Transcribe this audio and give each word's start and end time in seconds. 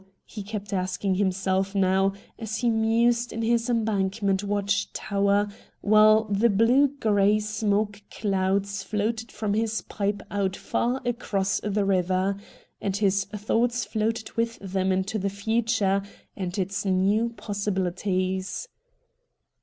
'he 0.35 0.41
kept 0.41 0.73
asking 0.73 1.13
him 1.13 1.31
self 1.31 1.75
now, 1.75 2.11
as 2.39 2.57
he 2.57 2.71
mused 2.71 3.31
in 3.31 3.43
his 3.43 3.69
Embankment 3.69 4.43
watch 4.43 4.91
tower 4.93 5.47
while 5.81 6.23
the 6.23 6.49
blue 6.49 6.87
grey 6.87 7.39
smoke 7.39 8.01
clouds 8.09 8.81
floated 8.81 9.31
from 9.31 9.53
his 9.53 9.83
pipe 9.83 10.23
out 10.31 10.55
far 10.55 11.03
across 11.05 11.59
the 11.59 11.85
river, 11.85 12.35
and 12.81 12.97
his 12.97 13.25
thoughts 13.25 13.85
floated 13.85 14.31
with 14.35 14.57
them 14.57 14.91
into 14.91 15.19
the 15.19 15.29
future 15.29 16.01
and 16.35 16.57
its 16.57 16.83
new 16.83 17.29
possibilities. 17.37 18.67